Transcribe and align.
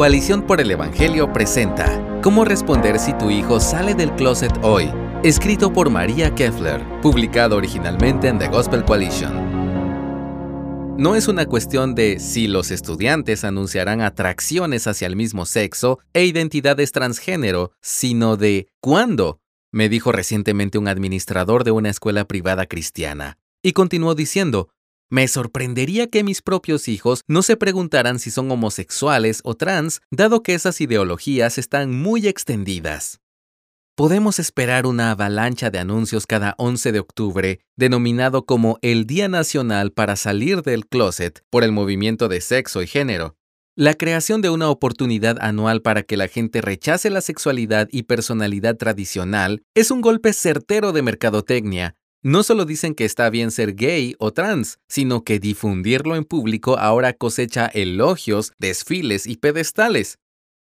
Coalición 0.00 0.46
por 0.46 0.62
el 0.62 0.70
Evangelio 0.70 1.30
presenta 1.30 2.22
Cómo 2.22 2.46
responder 2.46 2.98
si 2.98 3.12
tu 3.18 3.30
hijo 3.30 3.60
sale 3.60 3.94
del 3.94 4.10
closet 4.12 4.50
hoy, 4.62 4.90
escrito 5.22 5.74
por 5.74 5.90
María 5.90 6.34
Keffler, 6.34 6.82
publicado 7.02 7.56
originalmente 7.56 8.28
en 8.28 8.38
The 8.38 8.48
Gospel 8.48 8.82
Coalition. 8.82 10.96
No 10.96 11.16
es 11.16 11.28
una 11.28 11.44
cuestión 11.44 11.94
de 11.94 12.18
si 12.18 12.48
los 12.48 12.70
estudiantes 12.70 13.44
anunciarán 13.44 14.00
atracciones 14.00 14.86
hacia 14.86 15.06
el 15.06 15.16
mismo 15.16 15.44
sexo 15.44 15.98
e 16.14 16.24
identidades 16.24 16.92
transgénero, 16.92 17.72
sino 17.82 18.38
de 18.38 18.68
cuándo, 18.80 19.42
me 19.70 19.90
dijo 19.90 20.12
recientemente 20.12 20.78
un 20.78 20.88
administrador 20.88 21.62
de 21.62 21.72
una 21.72 21.90
escuela 21.90 22.24
privada 22.24 22.64
cristiana. 22.64 23.36
Y 23.62 23.72
continuó 23.72 24.14
diciendo, 24.14 24.70
me 25.10 25.26
sorprendería 25.28 26.06
que 26.06 26.24
mis 26.24 26.40
propios 26.40 26.88
hijos 26.88 27.22
no 27.26 27.42
se 27.42 27.56
preguntaran 27.56 28.18
si 28.20 28.30
son 28.30 28.50
homosexuales 28.50 29.40
o 29.44 29.54
trans, 29.54 30.00
dado 30.10 30.42
que 30.42 30.54
esas 30.54 30.80
ideologías 30.80 31.58
están 31.58 31.92
muy 31.92 32.28
extendidas. 32.28 33.20
Podemos 33.96 34.38
esperar 34.38 34.86
una 34.86 35.10
avalancha 35.10 35.68
de 35.70 35.78
anuncios 35.78 36.26
cada 36.26 36.54
11 36.56 36.92
de 36.92 37.00
octubre, 37.00 37.60
denominado 37.76 38.46
como 38.46 38.78
el 38.80 39.04
Día 39.04 39.28
Nacional 39.28 39.92
para 39.92 40.16
Salir 40.16 40.62
del 40.62 40.86
Closet 40.86 41.44
por 41.50 41.64
el 41.64 41.72
movimiento 41.72 42.28
de 42.28 42.40
sexo 42.40 42.80
y 42.80 42.86
género. 42.86 43.36
La 43.76 43.94
creación 43.94 44.42
de 44.42 44.50
una 44.50 44.68
oportunidad 44.68 45.38
anual 45.40 45.82
para 45.82 46.02
que 46.02 46.16
la 46.16 46.28
gente 46.28 46.60
rechace 46.60 47.10
la 47.10 47.20
sexualidad 47.20 47.88
y 47.90 48.04
personalidad 48.04 48.76
tradicional 48.76 49.62
es 49.74 49.90
un 49.90 50.00
golpe 50.00 50.32
certero 50.32 50.92
de 50.92 51.02
mercadotecnia, 51.02 51.96
no 52.22 52.42
solo 52.42 52.66
dicen 52.66 52.94
que 52.94 53.06
está 53.06 53.30
bien 53.30 53.50
ser 53.50 53.74
gay 53.74 54.14
o 54.18 54.32
trans, 54.32 54.78
sino 54.88 55.24
que 55.24 55.38
difundirlo 55.38 56.16
en 56.16 56.24
público 56.24 56.78
ahora 56.78 57.14
cosecha 57.14 57.66
elogios, 57.66 58.52
desfiles 58.58 59.26
y 59.26 59.36
pedestales. 59.36 60.18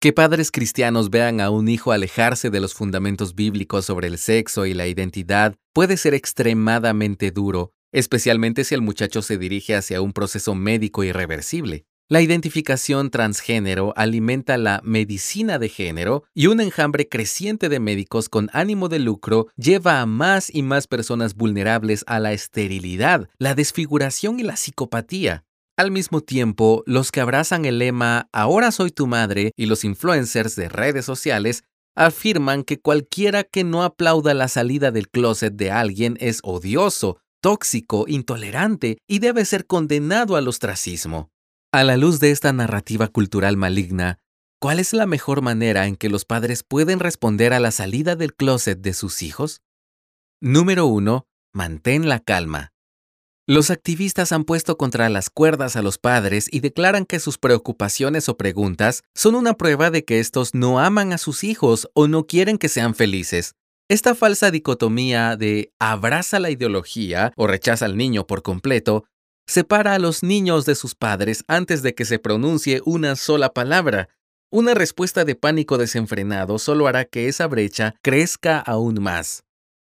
Que 0.00 0.12
padres 0.12 0.50
cristianos 0.52 1.10
vean 1.10 1.40
a 1.40 1.50
un 1.50 1.68
hijo 1.68 1.90
alejarse 1.90 2.50
de 2.50 2.60
los 2.60 2.74
fundamentos 2.74 3.34
bíblicos 3.34 3.86
sobre 3.86 4.06
el 4.08 4.18
sexo 4.18 4.66
y 4.66 4.74
la 4.74 4.86
identidad 4.86 5.56
puede 5.72 5.96
ser 5.96 6.14
extremadamente 6.14 7.30
duro, 7.30 7.72
especialmente 7.92 8.62
si 8.62 8.74
el 8.74 8.82
muchacho 8.82 9.22
se 9.22 9.38
dirige 9.38 9.74
hacia 9.74 10.02
un 10.02 10.12
proceso 10.12 10.54
médico 10.54 11.02
irreversible. 11.02 11.87
La 12.10 12.22
identificación 12.22 13.10
transgénero 13.10 13.92
alimenta 13.94 14.56
la 14.56 14.80
medicina 14.82 15.58
de 15.58 15.68
género 15.68 16.24
y 16.34 16.46
un 16.46 16.62
enjambre 16.62 17.06
creciente 17.06 17.68
de 17.68 17.80
médicos 17.80 18.30
con 18.30 18.48
ánimo 18.54 18.88
de 18.88 18.98
lucro 18.98 19.48
lleva 19.56 20.00
a 20.00 20.06
más 20.06 20.48
y 20.50 20.62
más 20.62 20.86
personas 20.86 21.34
vulnerables 21.34 22.04
a 22.06 22.18
la 22.18 22.32
esterilidad, 22.32 23.28
la 23.36 23.54
desfiguración 23.54 24.40
y 24.40 24.42
la 24.42 24.56
psicopatía. 24.56 25.44
Al 25.76 25.90
mismo 25.90 26.22
tiempo, 26.22 26.82
los 26.86 27.12
que 27.12 27.20
abrazan 27.20 27.66
el 27.66 27.78
lema 27.78 28.30
Ahora 28.32 28.72
soy 28.72 28.90
tu 28.90 29.06
madre 29.06 29.52
y 29.54 29.66
los 29.66 29.84
influencers 29.84 30.56
de 30.56 30.70
redes 30.70 31.04
sociales 31.04 31.62
afirman 31.94 32.64
que 32.64 32.80
cualquiera 32.80 33.44
que 33.44 33.64
no 33.64 33.82
aplauda 33.82 34.32
la 34.32 34.48
salida 34.48 34.90
del 34.90 35.10
closet 35.10 35.52
de 35.52 35.70
alguien 35.70 36.16
es 36.20 36.40
odioso, 36.42 37.18
tóxico, 37.42 38.06
intolerante 38.08 38.96
y 39.06 39.18
debe 39.18 39.44
ser 39.44 39.66
condenado 39.66 40.36
al 40.36 40.48
ostracismo. 40.48 41.30
A 41.70 41.84
la 41.84 41.98
luz 41.98 42.18
de 42.18 42.30
esta 42.30 42.50
narrativa 42.54 43.08
cultural 43.08 43.58
maligna, 43.58 44.20
¿cuál 44.58 44.78
es 44.78 44.94
la 44.94 45.04
mejor 45.04 45.42
manera 45.42 45.86
en 45.86 45.96
que 45.96 46.08
los 46.08 46.24
padres 46.24 46.62
pueden 46.62 46.98
responder 46.98 47.52
a 47.52 47.60
la 47.60 47.72
salida 47.72 48.16
del 48.16 48.34
closet 48.34 48.80
de 48.80 48.94
sus 48.94 49.20
hijos? 49.22 49.60
Número 50.40 50.86
1. 50.86 51.26
Mantén 51.52 52.08
la 52.08 52.20
calma. 52.20 52.72
Los 53.46 53.70
activistas 53.70 54.32
han 54.32 54.44
puesto 54.44 54.78
contra 54.78 55.10
las 55.10 55.28
cuerdas 55.28 55.76
a 55.76 55.82
los 55.82 55.98
padres 55.98 56.48
y 56.50 56.60
declaran 56.60 57.04
que 57.04 57.20
sus 57.20 57.36
preocupaciones 57.36 58.30
o 58.30 58.38
preguntas 58.38 59.02
son 59.14 59.34
una 59.34 59.52
prueba 59.52 59.90
de 59.90 60.06
que 60.06 60.20
estos 60.20 60.54
no 60.54 60.80
aman 60.80 61.12
a 61.12 61.18
sus 61.18 61.44
hijos 61.44 61.90
o 61.92 62.08
no 62.08 62.26
quieren 62.26 62.56
que 62.56 62.70
sean 62.70 62.94
felices. 62.94 63.56
Esta 63.90 64.14
falsa 64.14 64.50
dicotomía 64.50 65.36
de 65.36 65.74
abraza 65.78 66.40
la 66.40 66.48
ideología 66.48 67.34
o 67.36 67.46
rechaza 67.46 67.84
al 67.84 67.98
niño 67.98 68.26
por 68.26 68.42
completo 68.42 69.04
separa 69.48 69.94
a 69.94 69.98
los 69.98 70.22
niños 70.22 70.66
de 70.66 70.76
sus 70.76 70.94
padres 70.94 71.42
antes 71.48 71.82
de 71.82 71.94
que 71.94 72.04
se 72.04 72.20
pronuncie 72.20 72.82
una 72.84 73.16
sola 73.16 73.52
palabra. 73.52 74.08
Una 74.50 74.74
respuesta 74.74 75.24
de 75.24 75.34
pánico 75.34 75.78
desenfrenado 75.78 76.58
solo 76.58 76.86
hará 76.86 77.04
que 77.06 77.26
esa 77.28 77.46
brecha 77.48 77.94
crezca 78.02 78.60
aún 78.60 79.02
más. 79.02 79.42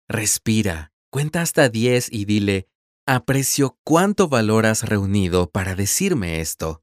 Respira, 0.08 0.90
cuenta 1.10 1.42
hasta 1.42 1.68
10 1.68 2.08
y 2.12 2.24
dile, 2.24 2.66
aprecio 3.06 3.78
cuánto 3.84 4.28
valor 4.28 4.66
has 4.66 4.88
reunido 4.88 5.50
para 5.50 5.74
decirme 5.74 6.40
esto. 6.40 6.82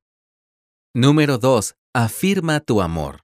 Número 0.94 1.38
2. 1.38 1.76
Afirma 1.94 2.60
tu 2.60 2.82
amor. 2.82 3.22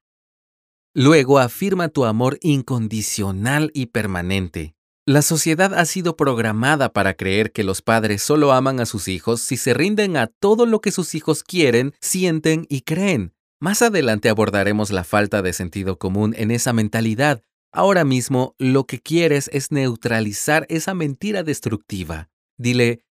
Luego 0.94 1.40
afirma 1.40 1.90
tu 1.90 2.06
amor 2.06 2.38
incondicional 2.42 3.70
y 3.74 3.88
permanente. 3.88 4.75
La 5.08 5.22
sociedad 5.22 5.76
ha 5.76 5.86
sido 5.86 6.18
programada 6.18 6.92
para 6.92 7.14
creer 7.14 7.52
que 7.52 7.64
los 7.64 7.84
padres 7.84 8.24
solo 8.24 8.54
aman 8.54 8.80
a 8.80 8.88
sus 8.88 9.08
hijos 9.08 9.40
si 9.40 9.56
se 9.56 9.76
rinden 9.76 10.18
a 10.18 10.26
todo 10.26 10.66
lo 10.66 10.82
que 10.82 10.92
sus 10.92 11.14
hijos 11.14 11.44
quieren, 11.44 11.94
sienten 12.02 12.66
y 12.70 12.82
creen. 12.82 13.32
Más 13.60 13.84
adelante 13.84 14.30
abordaremos 14.30 14.90
la 14.90 15.04
falta 15.04 15.44
de 15.44 15.54
sentido 15.54 16.00
común 16.00 16.34
en 16.36 16.50
esa 16.50 16.74
mentalidad. 16.74 17.44
Ahora 17.72 18.04
mismo 18.04 18.56
lo 18.58 18.86
que 18.86 19.00
quieres 19.00 19.48
es 19.54 19.72
neutralizar 19.72 20.66
esa 20.70 20.96
mentira 20.96 21.44
destructiva. 21.44 22.30
Dile, 22.58 23.04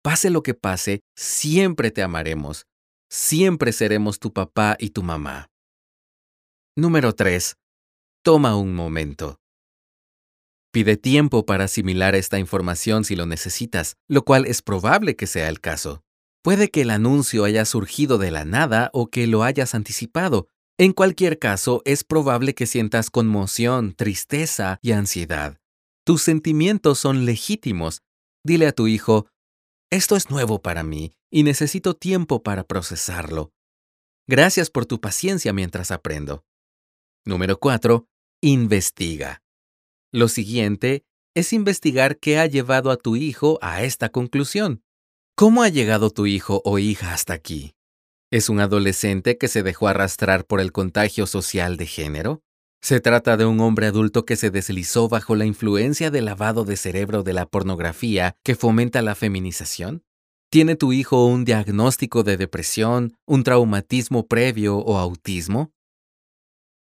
pase 0.00 0.30
lo 0.30 0.42
que 0.42 0.54
pase, 0.54 1.02
siempre 1.14 1.90
te 1.90 2.02
amaremos. 2.02 2.64
Siempre 3.10 3.72
seremos 3.72 4.18
tu 4.18 4.32
papá 4.32 4.74
y 4.80 4.88
tu 4.88 5.02
mamá. 5.02 5.50
Número 6.76 7.14
3. 7.14 7.56
Toma 8.22 8.56
un 8.56 8.74
momento. 8.74 9.41
Pide 10.72 10.96
tiempo 10.96 11.44
para 11.44 11.64
asimilar 11.64 12.14
esta 12.14 12.38
información 12.38 13.04
si 13.04 13.14
lo 13.14 13.26
necesitas, 13.26 13.96
lo 14.08 14.24
cual 14.24 14.46
es 14.46 14.62
probable 14.62 15.16
que 15.16 15.26
sea 15.26 15.50
el 15.50 15.60
caso. 15.60 16.02
Puede 16.42 16.70
que 16.70 16.80
el 16.80 16.90
anuncio 16.90 17.44
haya 17.44 17.66
surgido 17.66 18.16
de 18.16 18.30
la 18.30 18.46
nada 18.46 18.88
o 18.94 19.10
que 19.10 19.26
lo 19.26 19.42
hayas 19.44 19.74
anticipado. 19.74 20.48
En 20.78 20.94
cualquier 20.94 21.38
caso, 21.38 21.82
es 21.84 22.04
probable 22.04 22.54
que 22.54 22.66
sientas 22.66 23.10
conmoción, 23.10 23.92
tristeza 23.92 24.78
y 24.80 24.92
ansiedad. 24.92 25.58
Tus 26.04 26.22
sentimientos 26.22 26.98
son 26.98 27.26
legítimos. 27.26 28.00
Dile 28.42 28.66
a 28.66 28.72
tu 28.72 28.86
hijo, 28.86 29.26
esto 29.90 30.16
es 30.16 30.30
nuevo 30.30 30.62
para 30.62 30.82
mí 30.82 31.12
y 31.30 31.42
necesito 31.42 31.92
tiempo 31.94 32.42
para 32.42 32.64
procesarlo. 32.64 33.52
Gracias 34.26 34.70
por 34.70 34.86
tu 34.86 35.02
paciencia 35.02 35.52
mientras 35.52 35.90
aprendo. 35.90 36.46
Número 37.26 37.60
4. 37.60 38.06
Investiga. 38.40 39.42
Lo 40.14 40.28
siguiente 40.28 41.06
es 41.34 41.54
investigar 41.54 42.18
qué 42.18 42.38
ha 42.38 42.44
llevado 42.44 42.90
a 42.90 42.98
tu 42.98 43.16
hijo 43.16 43.58
a 43.62 43.82
esta 43.82 44.10
conclusión. 44.10 44.82
¿Cómo 45.34 45.62
ha 45.62 45.70
llegado 45.70 46.10
tu 46.10 46.26
hijo 46.26 46.60
o 46.66 46.78
hija 46.78 47.14
hasta 47.14 47.32
aquí? 47.32 47.72
¿Es 48.30 48.50
un 48.50 48.60
adolescente 48.60 49.38
que 49.38 49.48
se 49.48 49.62
dejó 49.62 49.88
arrastrar 49.88 50.44
por 50.44 50.60
el 50.60 50.70
contagio 50.70 51.26
social 51.26 51.78
de 51.78 51.86
género? 51.86 52.42
¿Se 52.82 53.00
trata 53.00 53.38
de 53.38 53.46
un 53.46 53.60
hombre 53.60 53.86
adulto 53.86 54.26
que 54.26 54.36
se 54.36 54.50
deslizó 54.50 55.08
bajo 55.08 55.34
la 55.34 55.46
influencia 55.46 56.10
del 56.10 56.26
lavado 56.26 56.66
de 56.66 56.76
cerebro 56.76 57.22
de 57.22 57.32
la 57.32 57.46
pornografía 57.46 58.36
que 58.44 58.54
fomenta 58.54 59.00
la 59.00 59.14
feminización? 59.14 60.04
¿Tiene 60.50 60.76
tu 60.76 60.92
hijo 60.92 61.24
un 61.24 61.46
diagnóstico 61.46 62.22
de 62.22 62.36
depresión, 62.36 63.16
un 63.24 63.44
traumatismo 63.44 64.26
previo 64.26 64.76
o 64.76 64.98
autismo? 64.98 65.72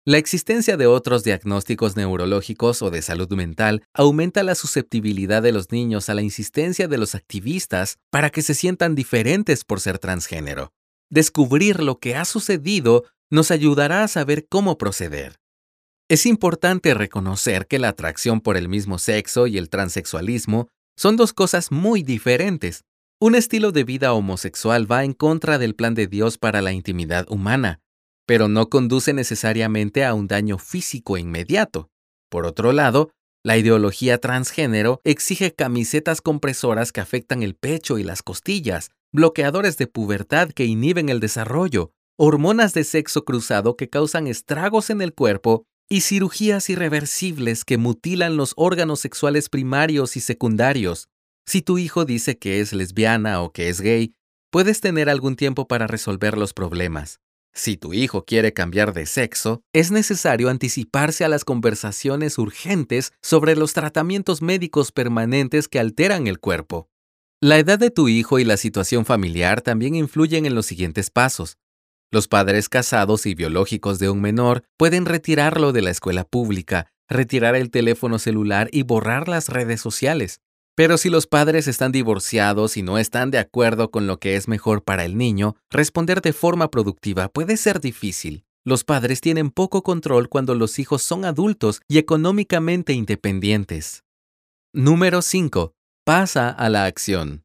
La 0.07 0.17
existencia 0.17 0.77
de 0.77 0.87
otros 0.87 1.25
diagnósticos 1.25 1.97
neurológicos 1.97 2.81
o 2.81 2.89
de 2.89 3.01
salud 3.01 3.29
mental 3.33 3.83
aumenta 3.93 4.41
la 4.41 4.55
susceptibilidad 4.55 5.43
de 5.43 5.51
los 5.51 5.73
niños 5.73 6.07
a 6.07 6.13
la 6.13 6.21
insistencia 6.21 6.87
de 6.87 6.97
los 6.97 7.13
activistas 7.13 7.97
para 8.09 8.29
que 8.29 8.41
se 8.41 8.53
sientan 8.53 8.95
diferentes 8.95 9.65
por 9.65 9.81
ser 9.81 9.99
transgénero. 9.99 10.71
Descubrir 11.09 11.83
lo 11.83 11.99
que 11.99 12.15
ha 12.15 12.23
sucedido 12.23 13.03
nos 13.29 13.51
ayudará 13.51 14.03
a 14.03 14.07
saber 14.07 14.47
cómo 14.47 14.77
proceder. 14.77 15.41
Es 16.07 16.25
importante 16.25 16.93
reconocer 16.93 17.67
que 17.67 17.77
la 17.77 17.89
atracción 17.89 18.39
por 18.39 18.55
el 18.55 18.69
mismo 18.69 18.99
sexo 18.99 19.45
y 19.45 19.57
el 19.57 19.67
transexualismo 19.67 20.69
son 20.95 21.17
dos 21.17 21.33
cosas 21.33 21.69
muy 21.69 22.01
diferentes. 22.01 22.85
Un 23.19 23.35
estilo 23.35 23.73
de 23.73 23.83
vida 23.83 24.13
homosexual 24.13 24.89
va 24.89 25.03
en 25.03 25.11
contra 25.11 25.57
del 25.57 25.75
plan 25.75 25.95
de 25.95 26.07
Dios 26.07 26.37
para 26.37 26.61
la 26.61 26.71
intimidad 26.71 27.25
humana, 27.29 27.81
pero 28.27 28.49
no 28.49 28.69
conduce 28.69 29.13
necesariamente 29.13 30.05
a 30.05 30.13
un 30.13 30.27
daño 30.27 30.59
físico 30.59 31.17
inmediato. 31.17 31.89
Por 32.29 32.45
otro 32.45 32.73
lado, 32.73 33.09
la 33.43 33.57
ideología 33.57 34.17
transgénero 34.17 34.99
exige 35.05 35.53
camisetas 35.55 36.21
compresoras 36.21 36.91
que 36.91 36.99
afectan 36.99 37.41
el 37.41 37.55
pecho 37.55 37.97
y 37.97 38.03
las 38.03 38.21
costillas, 38.21 38.89
bloqueadores 39.13 39.77
de 39.77 39.87
pubertad 39.87 40.49
que 40.49 40.65
inhiben 40.65 41.07
el 41.07 41.21
desarrollo, 41.21 41.91
hormonas 42.17 42.73
de 42.73 42.83
sexo 42.83 43.23
cruzado 43.23 43.77
que 43.77 43.89
causan 43.89 44.27
estragos 44.27 44.89
en 44.89 45.01
el 45.01 45.13
cuerpo 45.13 45.63
y 45.89 46.01
cirugías 46.01 46.69
irreversibles 46.69 47.63
que 47.63 47.77
mutilan 47.77 48.35
los 48.35 48.51
órganos 48.57 48.99
sexuales 48.99 49.47
primarios 49.47 50.17
y 50.17 50.19
secundarios. 50.19 51.07
Si 51.45 51.61
tu 51.61 51.77
hijo 51.77 52.03
dice 52.03 52.37
que 52.37 52.59
es 52.59 52.73
lesbiana 52.73 53.41
o 53.41 53.53
que 53.53 53.69
es 53.69 53.79
gay, 53.79 54.13
puedes 54.51 54.81
tener 54.81 55.09
algún 55.09 55.37
tiempo 55.37 55.65
para 55.69 55.87
resolver 55.87 56.37
los 56.37 56.53
problemas. 56.53 57.21
Si 57.57 57.75
tu 57.75 57.91
hijo 57.91 58.23
quiere 58.23 58.53
cambiar 58.53 58.93
de 58.93 59.07
sexo, 59.07 59.63
es 59.73 59.89
necesario 59.89 60.49
anticiparse 60.49 61.25
a 61.25 61.27
las 61.27 61.43
conversaciones 61.43 62.37
urgentes 62.37 63.13
sobre 63.19 63.55
los 63.55 63.73
tratamientos 63.73 64.43
médicos 64.43 64.91
permanentes 64.91 65.67
que 65.67 65.79
alteran 65.79 66.27
el 66.27 66.39
cuerpo. 66.39 66.87
La 67.41 67.57
edad 67.57 67.79
de 67.79 67.89
tu 67.89 68.09
hijo 68.09 68.37
y 68.37 68.43
la 68.43 68.57
situación 68.57 69.05
familiar 69.05 69.61
también 69.61 69.95
influyen 69.95 70.45
en 70.45 70.53
los 70.53 70.67
siguientes 70.67 71.09
pasos. 71.09 71.57
Los 72.11 72.27
padres 72.27 72.69
casados 72.69 73.25
y 73.25 73.33
biológicos 73.33 73.97
de 73.97 74.11
un 74.11 74.21
menor 74.21 74.63
pueden 74.77 75.07
retirarlo 75.07 75.73
de 75.73 75.81
la 75.81 75.89
escuela 75.89 76.25
pública, 76.25 76.93
retirar 77.09 77.55
el 77.55 77.71
teléfono 77.71 78.19
celular 78.19 78.69
y 78.71 78.83
borrar 78.83 79.27
las 79.27 79.49
redes 79.49 79.81
sociales. 79.81 80.41
Pero 80.77 80.99
si 80.99 81.09
los 81.09 81.25
padres 81.25 81.67
están 81.67 81.91
divorciados 81.91 82.77
y 82.77 82.83
no 82.83 82.99
están 82.99 83.31
de 83.31 83.39
acuerdo 83.39 83.89
con 83.89 84.05
lo 84.05 84.19
que 84.19 84.35
es 84.35 84.47
mejor 84.47 84.83
para 84.83 85.05
el 85.05 85.17
niño, 85.17 85.55
responder 85.71 86.21
de 86.21 86.33
forma 86.33 86.69
productiva 86.69 87.29
puede 87.29 87.57
ser 87.57 87.81
difícil. 87.81 88.45
Los 88.63 88.83
padres 88.83 89.19
tienen 89.19 89.49
poco 89.49 89.81
control 89.81 90.29
cuando 90.29 90.53
los 90.53 90.77
hijos 90.77 91.01
son 91.01 91.25
adultos 91.25 91.81
y 91.87 91.97
económicamente 91.97 92.93
independientes. 92.93 94.03
Número 94.71 95.23
5. 95.23 95.73
Pasa 96.05 96.51
a 96.51 96.69
la 96.69 96.85
acción. 96.85 97.43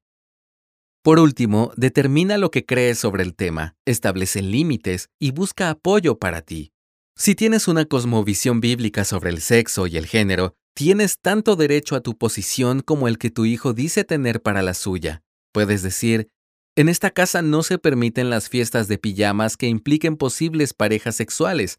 Por 1.03 1.19
último, 1.19 1.73
determina 1.75 2.37
lo 2.37 2.51
que 2.51 2.67
crees 2.67 2.99
sobre 2.99 3.23
el 3.23 3.35
tema, 3.35 3.77
establece 3.87 4.43
límites 4.43 5.09
y 5.19 5.31
busca 5.31 5.71
apoyo 5.71 6.19
para 6.19 6.43
ti. 6.43 6.73
Si 7.17 7.35
tienes 7.35 7.67
una 7.67 7.87
cosmovisión 7.87 8.61
bíblica 8.61 9.05
sobre 9.05 9.31
el 9.31 9.41
sexo 9.41 9.87
y 9.87 9.97
el 9.97 10.05
género, 10.05 10.55
Tienes 10.75 11.19
tanto 11.21 11.55
derecho 11.55 11.97
a 11.97 12.01
tu 12.01 12.17
posición 12.17 12.81
como 12.81 13.07
el 13.07 13.19
que 13.19 13.31
tu 13.31 13.45
hijo 13.45 13.75
dice 13.75 14.05
tener 14.05 14.41
para 14.41 14.63
la 14.63 14.73
suya. 14.73 15.23
Puedes 15.53 15.83
decir, 15.83 16.29
en 16.77 16.89
esta 16.89 17.11
casa 17.11 17.43
no 17.43 17.63
se 17.63 17.79
permiten 17.79 18.31
las 18.31 18.49
fiestas 18.49 18.89
de 18.89 18.97
pijamas 18.97 19.59
que 19.59 19.67
impliquen 19.67 20.17
posibles 20.17 20.73
parejas 20.73 21.17
sexuales. 21.17 21.79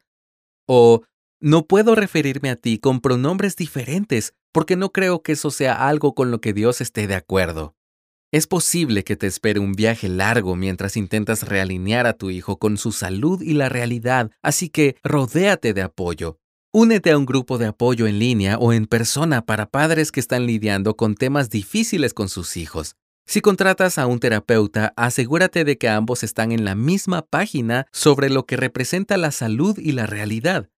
O, 0.67 1.01
no 1.41 1.65
puedo 1.65 1.95
referirme 1.95 2.51
a 2.51 2.55
ti 2.55 2.77
con 2.77 3.01
pronombres 3.01 3.55
diferentes 3.55 4.33
porque 4.53 4.75
no 4.75 4.91
creo 4.91 5.23
que 5.23 5.31
eso 5.31 5.49
sea 5.49 5.87
algo 5.87 6.13
con 6.13 6.29
lo 6.29 6.39
que 6.39 6.53
Dios 6.53 6.79
esté 6.79 7.07
de 7.07 7.15
acuerdo. 7.15 7.75
Es 8.31 8.45
posible 8.45 9.03
que 9.03 9.15
te 9.15 9.25
espere 9.25 9.59
un 9.59 9.73
viaje 9.73 10.07
largo 10.09 10.55
mientras 10.55 10.97
intentas 10.97 11.47
realinear 11.47 12.05
a 12.05 12.13
tu 12.13 12.29
hijo 12.29 12.59
con 12.59 12.77
su 12.77 12.91
salud 12.91 13.41
y 13.41 13.53
la 13.53 13.69
realidad, 13.69 14.31
así 14.43 14.69
que 14.69 14.95
rodéate 15.03 15.73
de 15.73 15.81
apoyo. 15.81 16.39
Únete 16.75 17.11
a 17.11 17.19
un 17.19 17.27
grupo 17.27 17.59
de 17.59 17.67
apoyo 17.67 18.07
en 18.07 18.17
línea 18.17 18.57
o 18.57 18.73
en 18.73 18.87
persona 18.87 19.45
para 19.45 19.69
padres 19.69 20.11
que 20.11 20.19
están 20.19 20.47
lidiando 20.47 20.95
con 20.97 21.13
temas 21.13 21.51
difíciles 21.51 22.15
con 22.15 22.29
sus 22.29 22.57
hijos. 22.57 22.95
Si 23.27 23.41
contratas 23.41 23.99
a 23.99 24.07
un 24.07 24.19
terapeuta, 24.19 24.91
asegúrate 24.97 25.65
de 25.65 25.77
que 25.77 25.87
ambos 25.87 26.23
están 26.23 26.51
en 26.51 26.65
la 26.65 26.73
misma 26.73 27.21
página 27.21 27.85
sobre 27.91 28.31
lo 28.31 28.47
que 28.47 28.57
representa 28.57 29.17
la 29.17 29.29
salud 29.29 29.77
y 29.77 29.91
la 29.91 30.07
realidad. 30.07 30.71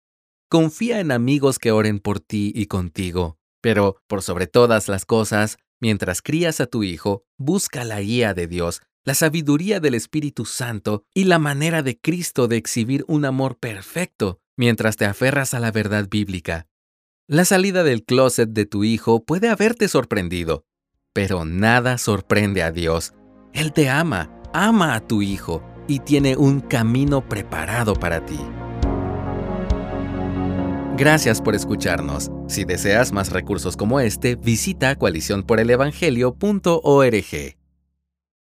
Confía 0.49 0.99
en 0.99 1.13
amigos 1.13 1.59
que 1.59 1.71
oren 1.71 1.99
por 1.99 2.19
ti 2.19 2.51
y 2.53 2.65
contigo. 2.65 3.37
Pero, 3.61 3.95
por 4.05 4.21
sobre 4.21 4.47
todas 4.47 4.89
las 4.89 5.05
cosas, 5.05 5.59
mientras 5.79 6.21
crías 6.21 6.59
a 6.59 6.65
tu 6.65 6.83
hijo, 6.83 7.23
busca 7.37 7.85
la 7.85 8.01
guía 8.01 8.33
de 8.33 8.47
Dios, 8.47 8.81
la 9.05 9.13
sabiduría 9.13 9.79
del 9.79 9.95
Espíritu 9.95 10.43
Santo 10.43 11.05
y 11.13 11.23
la 11.23 11.39
manera 11.39 11.83
de 11.83 11.97
Cristo 11.97 12.49
de 12.49 12.57
exhibir 12.57 13.05
un 13.07 13.23
amor 13.23 13.57
perfecto 13.57 14.41
mientras 14.57 14.95
te 14.95 15.05
aferras 15.05 15.53
a 15.53 15.59
la 15.59 15.71
verdad 15.71 16.07
bíblica. 16.09 16.67
La 17.27 17.45
salida 17.45 17.83
del 17.83 18.03
closet 18.03 18.49
de 18.49 18.65
tu 18.65 18.83
hijo 18.83 19.23
puede 19.23 19.49
haberte 19.49 19.87
sorprendido, 19.87 20.65
pero 21.13 21.45
nada 21.45 21.97
sorprende 21.97 22.61
a 22.61 22.71
Dios. 22.71 23.13
Él 23.53 23.73
te 23.73 23.89
ama, 23.89 24.29
ama 24.53 24.95
a 24.95 25.07
tu 25.07 25.21
hijo 25.21 25.63
y 25.87 25.99
tiene 25.99 26.37
un 26.37 26.61
camino 26.61 27.27
preparado 27.27 27.95
para 27.95 28.25
ti. 28.25 28.39
Gracias 30.97 31.41
por 31.41 31.55
escucharnos. 31.55 32.31
Si 32.47 32.63
deseas 32.63 33.11
más 33.11 33.31
recursos 33.31 33.75
como 33.75 33.99
este, 33.99 34.35
visita 34.35 34.95
coaliciónporelevangelio.org. 34.95 37.64